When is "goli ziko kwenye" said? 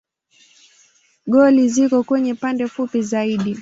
1.31-2.33